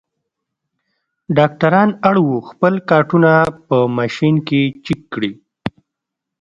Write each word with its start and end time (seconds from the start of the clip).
ډاکټران 1.37 1.89
اړ 2.09 2.15
وو 2.25 2.37
خپل 2.49 2.73
کارټونه 2.89 3.31
په 3.67 3.77
ماشین 3.97 4.35
کې 4.47 4.61
چک 4.85 5.01
کړي. 5.13 5.31